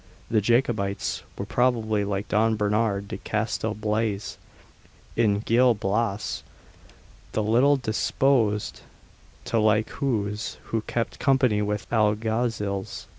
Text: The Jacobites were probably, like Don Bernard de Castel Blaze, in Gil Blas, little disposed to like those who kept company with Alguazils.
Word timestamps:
The 0.31 0.41
Jacobites 0.41 1.21
were 1.37 1.45
probably, 1.45 2.03
like 2.03 2.27
Don 2.27 2.55
Bernard 2.55 3.07
de 3.07 3.17
Castel 3.19 3.75
Blaze, 3.75 4.39
in 5.15 5.41
Gil 5.41 5.75
Blas, 5.75 6.41
little 7.35 7.77
disposed 7.77 8.81
to 9.45 9.59
like 9.59 9.99
those 9.99 10.57
who 10.63 10.81
kept 10.81 11.19
company 11.19 11.61
with 11.61 11.85
Alguazils. 11.91 13.05